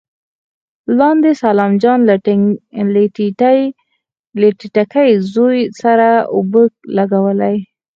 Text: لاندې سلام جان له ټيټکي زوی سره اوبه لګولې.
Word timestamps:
لاندې 0.99 1.31
سلام 1.43 1.71
جان 1.83 1.99
له 4.39 4.45
ټيټکي 4.57 5.09
زوی 5.33 5.59
سره 5.81 6.07
اوبه 6.35 6.63
لګولې. 6.97 7.55